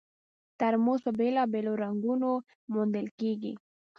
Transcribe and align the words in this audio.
ترموز 0.59 0.99
په 1.05 1.11
بېلابېلو 1.19 1.71
رنګونو 1.83 2.31
موندل 2.73 3.07
کېږي. 3.19 3.53